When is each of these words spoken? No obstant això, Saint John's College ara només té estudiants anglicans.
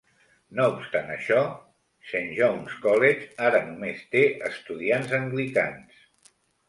No 0.59 0.63
obstant 0.75 1.09
això, 1.15 1.41
Saint 2.13 2.33
John's 2.39 2.79
College 2.87 3.29
ara 3.51 3.59
només 3.67 4.01
té 4.17 4.25
estudiants 4.51 5.15
anglicans. 5.19 6.01